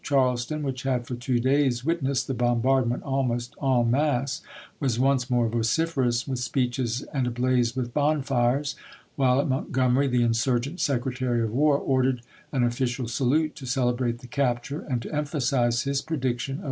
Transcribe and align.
Charleston, 0.03 0.63
which 0.63 0.81
had 0.81 1.05
for 1.05 1.13
two 1.13 1.39
days 1.39 1.85
wit 1.85 2.03
nessed 2.03 2.25
the 2.25 2.33
bombardment 2.33 3.03
almost 3.03 3.53
en 3.61 3.91
masse, 3.91 4.41
was 4.79 4.97
once 4.97 5.29
more 5.29 5.47
vociferous 5.47 6.27
with 6.27 6.39
speeches 6.39 7.03
and 7.13 7.27
ablaze 7.27 7.75
with 7.75 7.93
bon 7.93 8.23
fires; 8.23 8.73
while 9.15 9.39
at 9.39 9.47
Montgomery 9.47 10.07
the 10.07 10.23
insurgent 10.23 10.79
Secretary 10.79 11.43
of 11.43 11.51
War 11.53 11.77
ordered 11.77 12.23
an 12.51 12.63
official 12.63 13.07
salute 13.07 13.55
to 13.57 13.67
celebrate 13.67 14.17
the 14.21 14.27
capture, 14.27 14.79
and 14.89 15.03
to 15.03 15.13
emphasize 15.15 15.83
his 15.83 16.01
prediction 16.01 16.53
of 16.53 16.57
the 16.57 16.59